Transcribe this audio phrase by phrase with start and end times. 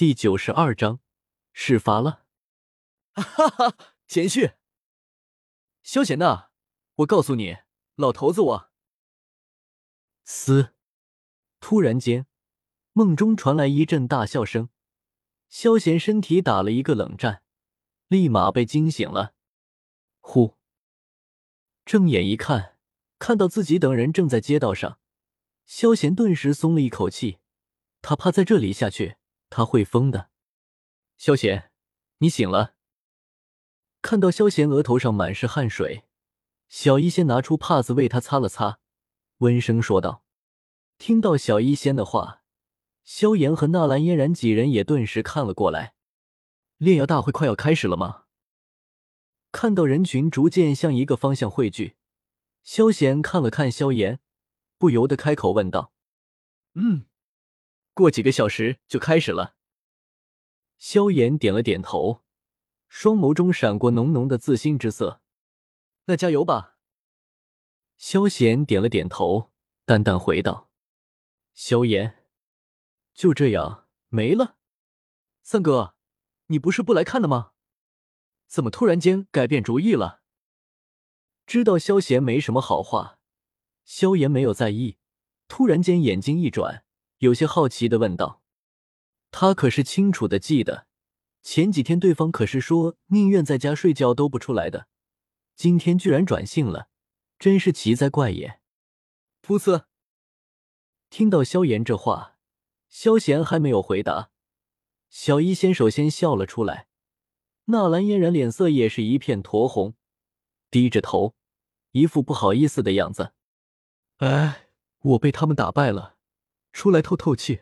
[0.00, 1.00] 第九十二章，
[1.52, 2.24] 事发了。
[3.12, 3.76] 哈哈，
[4.08, 4.54] 贤婿，
[5.82, 6.48] 萧贤呐，
[6.94, 7.58] 我告诉你，
[7.96, 8.70] 老头子我。
[10.24, 10.72] 嘶！
[11.60, 12.26] 突然间，
[12.94, 14.70] 梦中传来一阵大笑声，
[15.50, 17.42] 萧贤身体打了一个冷战，
[18.08, 19.34] 立马被惊醒了。
[20.20, 20.56] 呼！
[21.84, 22.78] 睁眼一看，
[23.18, 24.98] 看到自己等人正在街道上，
[25.66, 27.40] 萧贤顿时松了一口气。
[28.00, 29.18] 他趴在这里下去，
[29.50, 30.30] 他会疯的。
[31.18, 31.70] 萧贤，
[32.18, 32.74] 你醒了。
[34.00, 36.04] 看到萧贤额头上满是汗水，
[36.68, 38.78] 小医仙拿出帕子为他擦了擦，
[39.38, 40.24] 温声说道。
[40.96, 42.42] 听到小医仙的话，
[43.04, 45.94] 萧炎和纳兰嫣然几人也顿时看了过来。
[46.78, 48.24] 炼药大会快要开始了吗？
[49.52, 51.96] 看到人群逐渐向一个方向汇聚，
[52.62, 54.20] 萧贤看了看萧炎，
[54.78, 55.92] 不由得开口问道
[56.74, 57.04] ：“嗯。”
[57.94, 59.56] 过几个小时就开始了。
[60.78, 62.24] 萧炎点了点头，
[62.88, 65.20] 双眸中闪过浓浓的自信之色。
[66.06, 66.78] 那加油吧。
[67.96, 69.52] 萧贤点了点头，
[69.84, 70.70] 淡淡回道
[71.52, 72.24] ：“萧炎，
[73.12, 74.56] 就这样没了。”
[75.44, 75.94] 三哥，
[76.46, 77.52] 你不是不来看的吗？
[78.46, 80.22] 怎么突然间改变主意了？
[81.46, 83.18] 知道萧贤没什么好话，
[83.84, 84.96] 萧炎没有在意，
[85.46, 86.84] 突然间眼睛一转。
[87.20, 88.40] 有些好奇的问道
[89.30, 90.86] ：“他可是清楚的记得，
[91.42, 94.88] 前几天对方可是说宁愿在家睡觉都不出来的，
[95.54, 96.88] 今天居然转性了，
[97.38, 98.60] 真是奇哉怪也。”
[99.46, 99.84] 噗呲！
[101.10, 102.38] 听到萧炎这话，
[102.88, 104.30] 萧贤还没有回答，
[105.10, 106.88] 小医仙首先笑了出来，
[107.66, 109.94] 纳兰嫣然脸色也是一片酡红，
[110.70, 111.34] 低着头，
[111.90, 113.34] 一副不好意思的样子。
[114.16, 114.68] 哎，
[115.00, 116.16] 我被他们打败了。
[116.72, 117.60] 出来透透气。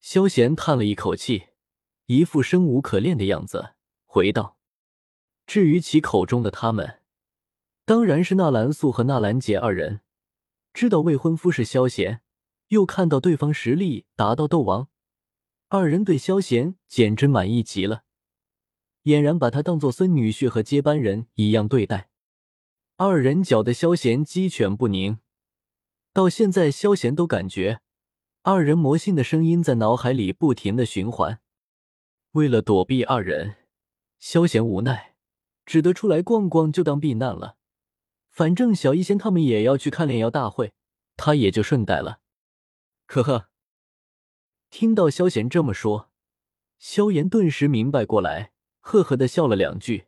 [0.00, 1.48] 萧贤叹了一口气，
[2.06, 3.74] 一副生无可恋的样子，
[4.06, 4.56] 回道
[5.46, 7.00] ：“至于其口中的他们，
[7.84, 10.00] 当然是纳兰素和纳兰杰二人。
[10.72, 12.22] 知道未婚夫是萧贤，
[12.68, 14.88] 又看到对方实力达到斗王，
[15.68, 18.04] 二人对萧贤简直满意极了，
[19.04, 22.10] 俨然把他当做孙女婿和接班人一样对待。
[22.96, 25.18] 二人搅得萧贤鸡犬不宁。”
[26.20, 27.80] 到现在，萧贤都感觉
[28.42, 31.40] 二人魔性的声音在脑海里不停的循环。
[32.32, 33.56] 为了躲避二人，
[34.18, 35.14] 萧贤无奈，
[35.64, 37.56] 只得出来逛逛，就当避难了。
[38.28, 40.74] 反正小医仙他们也要去看炼药大会，
[41.16, 42.20] 他也就顺带了。
[43.06, 43.48] 呵呵，
[44.68, 46.10] 听到萧贤这么说，
[46.78, 50.04] 萧炎顿时明白过来，呵呵的笑了两句，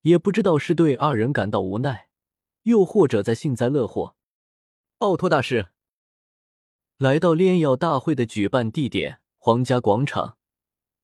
[0.00, 2.08] 也不知道是对二人感到无奈，
[2.64, 4.15] 又或者在幸灾乐祸。
[5.00, 5.68] 奥托大师
[6.96, 10.38] 来到炼药大会的举办地点皇家广场，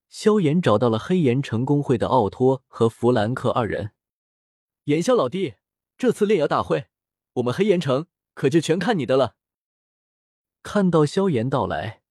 [0.08, 3.92] 萧炎找到了黑岩城公会的奥托和弗兰克二人。
[4.84, 5.56] 炎萧老弟，
[5.98, 6.86] 这次炼药大会，
[7.34, 9.36] 我们黑岩城可就全看你的了。
[10.62, 12.02] 看到萧炎到来，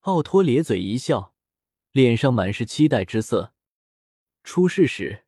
[0.00, 1.34] 奥托咧嘴一笑，
[1.92, 3.54] 脸上满是期待之色。
[4.42, 5.24] 出事时，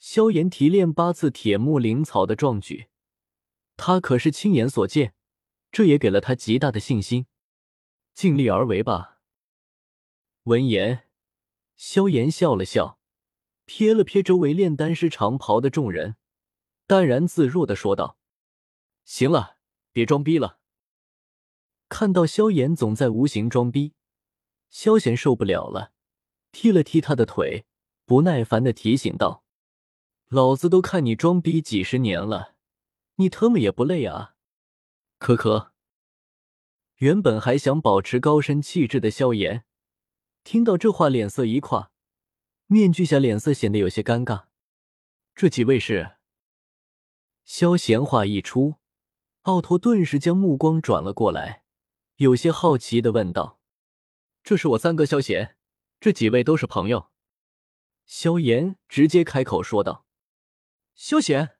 [0.00, 2.88] 萧炎提炼八次铁木灵草的壮举。
[3.84, 5.12] 他可是亲眼所见，
[5.72, 7.26] 这也给了他极大的信心。
[8.14, 9.18] 尽力而为吧。
[10.44, 11.08] 闻言，
[11.74, 13.00] 萧炎笑了笑，
[13.66, 16.14] 瞥了瞥周围炼丹师长袍的众人，
[16.86, 18.16] 淡然自若的说道
[19.04, 19.56] ：“行了，
[19.90, 20.60] 别装逼了。”
[21.90, 23.94] 看到萧炎总在无形装逼，
[24.70, 25.92] 萧炎受不了了，
[26.52, 27.66] 踢了踢他的腿，
[28.06, 29.42] 不耐烦的提醒道
[30.30, 32.50] ：“老子都看你装逼几十年了。”
[33.16, 34.34] 你特么也不累啊！
[35.18, 35.72] 可可，
[36.96, 39.64] 原本还想保持高深气质的萧炎，
[40.42, 41.92] 听到这话脸色一垮，
[42.66, 44.46] 面具下脸色显得有些尴尬。
[45.34, 46.16] 这几位是？
[47.44, 48.76] 萧贤话一出，
[49.42, 51.64] 奥托顿时将目光转了过来，
[52.16, 53.60] 有些好奇的问道
[54.42, 55.56] ：“这是我三哥萧贤，
[56.00, 57.10] 这几位都是朋友。”
[58.04, 60.06] 萧炎直接开口说道
[60.94, 61.56] ：“萧贤。”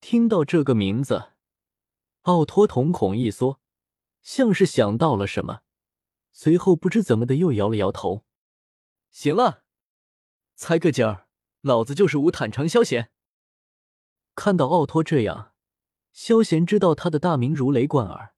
[0.00, 1.32] 听到这个名字，
[2.22, 3.60] 奥托瞳孔一缩，
[4.22, 5.62] 像是想到了什么，
[6.30, 8.24] 随后不知怎么的又摇了摇头。
[9.10, 9.64] 行了，
[10.54, 11.26] 猜个景儿，
[11.62, 13.10] 老子就是吴坦诚萧贤。
[14.34, 15.52] 看到奥托这样，
[16.12, 18.34] 萧贤知道他的大名如雷贯耳，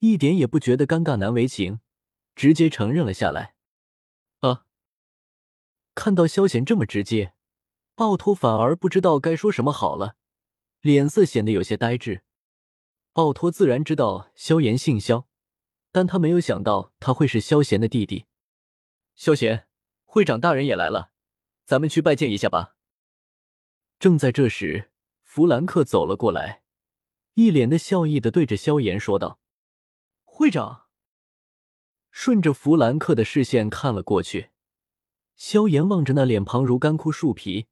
[0.00, 1.80] 一点也不觉得尴尬难为情，
[2.34, 3.54] 直接承认了下来。
[4.40, 4.66] 啊！
[5.94, 7.34] 看到萧贤这么直接，
[7.96, 10.16] 奥托反而不知道该说什么好了。
[10.80, 12.22] 脸色显得有些呆滞。
[13.14, 15.26] 奥托自然知道萧炎姓萧，
[15.90, 18.26] 但他没有想到他会是萧贤的弟弟。
[19.16, 19.66] 萧贤，
[20.04, 21.10] 会长大人也来了，
[21.64, 22.76] 咱们去拜见一下吧。
[23.98, 24.90] 正在这时，
[25.22, 26.62] 弗兰克走了过来，
[27.34, 29.40] 一脸的笑意的对着萧炎说道
[30.24, 30.84] ：“会长。”
[32.12, 34.50] 顺着弗兰克的视线看了过去，
[35.34, 37.66] 萧炎望着那脸庞如干枯树皮、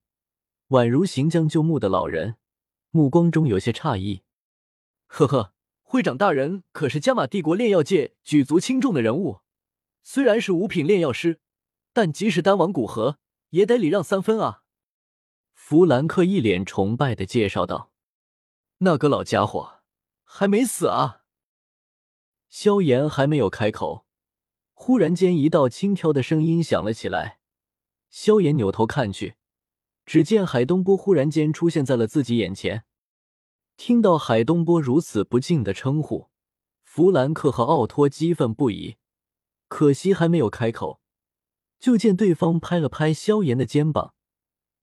[0.69, 2.37] 宛如行将就木的老人，
[2.97, 4.23] 目光中有些诧异。
[5.07, 5.53] 呵呵，
[5.83, 9.41] 会长大人可是加玛帝国炼药界举足轻重的人物，
[10.03, 11.41] 虽然是五品炼药师，
[11.93, 13.19] 但即使丹王古河
[13.51, 14.63] 也得礼让三分啊！
[15.53, 17.93] 弗兰克一脸崇拜的介绍道
[18.79, 19.81] ：“那个老家伙
[20.25, 21.23] 还没死啊！”
[22.49, 24.07] 萧炎还没有开口。
[24.73, 27.41] 忽然间，一道轻佻的声音响了起来。
[28.11, 29.36] 萧炎扭头看去，
[30.07, 32.85] 只见海东波忽然间出现在了自己眼前。
[33.77, 36.31] 听到海东波如此不敬的称呼，
[36.83, 38.97] 弗兰克和奥托激愤不已。
[39.69, 41.01] 可惜还没有开口，
[41.79, 44.15] 就见对方拍了拍萧炎的肩膀，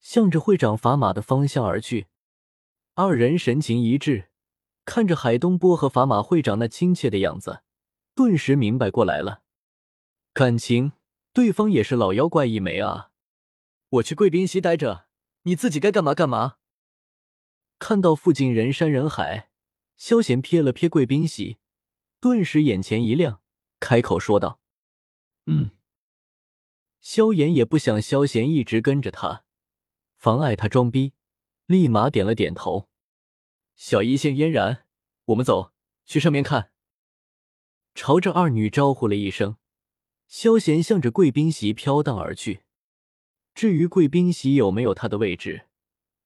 [0.01, 2.07] 向着会长砝码的方向而去。
[2.93, 4.29] 二人神情一致，
[4.83, 7.61] 看着海东波和法马会长那亲切的样子，
[8.13, 9.41] 顿时明白过来了。
[10.33, 10.91] 感情
[11.31, 13.11] 对方也是老妖怪一枚啊！
[13.89, 15.05] 我去贵宾席待着，
[15.43, 16.57] 你自己该干嘛干嘛。
[17.79, 19.49] 看到附近人山人海，
[19.97, 21.57] 萧贤瞥了瞥贵宾席，
[22.19, 23.41] 顿时眼前一亮，
[23.79, 24.59] 开口说道
[25.47, 25.71] ：“嗯。”
[27.01, 29.43] 萧炎也不想萧贤一直跟着他，
[30.15, 31.13] 妨碍他装逼，
[31.65, 32.87] 立马点了点头。
[33.75, 34.85] 小医仙嫣然，
[35.25, 35.73] 我们走
[36.05, 36.71] 去上面看。
[37.93, 39.57] 朝着二女招呼了一声。
[40.27, 42.63] 萧贤向着贵宾席飘荡而去。
[43.53, 45.67] 至于贵宾席有没有他的位置，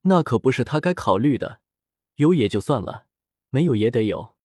[0.03, 1.59] 那可不是他该考虑的。
[2.15, 3.05] 有也就算了，
[3.49, 4.35] 没有也得有。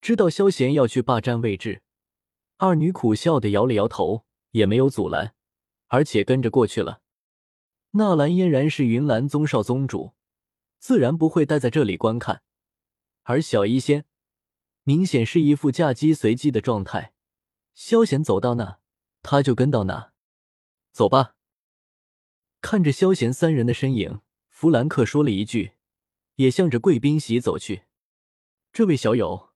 [0.00, 1.82] 知道萧贤要去霸占位置，
[2.58, 5.34] 二女苦笑的摇了摇头，也没有阻拦，
[5.88, 7.00] 而且跟着过去了。
[7.92, 10.12] 纳兰嫣然是云岚宗少宗主，
[10.78, 12.42] 自然不会待在这里观看。
[13.22, 14.04] 而小医仙
[14.84, 17.12] 明显是一副嫁鸡随鸡的状态。
[17.74, 18.80] 萧贤走到那。
[19.22, 20.12] 他就跟到哪，
[20.92, 21.34] 走吧。
[22.60, 25.72] 看着萧贤三人的身影，弗兰克说了一句，
[26.36, 27.84] 也向着贵宾席走去。
[28.72, 29.50] 这位小友，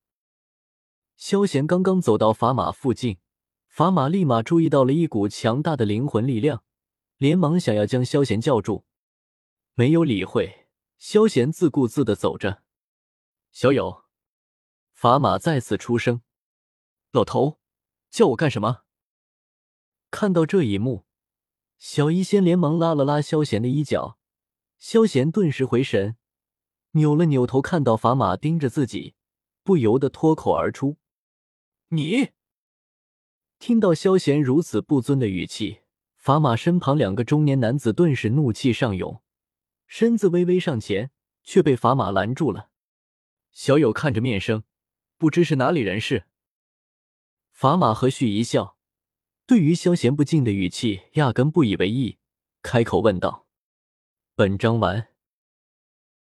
[1.16, 3.18] 萧贤刚刚走到法马附近，
[3.68, 6.64] 法马立马注意到了一股强大的灵魂力量，
[7.18, 8.84] 连忙想要将萧贤叫住，
[9.74, 10.66] 没有理会。
[10.96, 12.62] 萧贤自顾自的走着。
[13.52, 14.04] 小友，
[14.94, 16.22] 法马再次出声
[17.12, 17.60] ：“老头，
[18.10, 18.84] 叫我干什么？”
[20.10, 21.03] 看到这一幕，
[21.86, 24.18] 小医仙连忙拉了拉萧贤的衣角，
[24.78, 26.16] 萧贤顿时回神，
[26.92, 29.14] 扭了扭头，看到砝码盯着自己，
[29.62, 30.96] 不由得脱口而出
[31.92, 32.30] ：“你！”
[33.60, 35.80] 听到萧贤如此不尊的语气，
[36.16, 39.22] 法马身旁两个中年男子顿时怒气上涌，
[39.86, 41.10] 身子微微上前，
[41.42, 42.70] 却被法马拦住了。
[43.52, 44.64] 小友看着面生，
[45.18, 46.24] 不知是哪里人士。
[47.52, 48.73] 法马和煦一笑。
[49.46, 52.16] 对于萧贤不敬的语气，压根不以为意，
[52.62, 53.46] 开口问道
[54.34, 55.08] ：“本章完。”